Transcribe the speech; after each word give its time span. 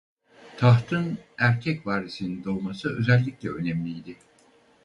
Tahtın 0.57 1.17
erkek 1.39 1.87
varisinin 1.87 2.43
doğması 2.43 2.97
özellikle 2.99 3.49
önemliydi. 3.49 4.15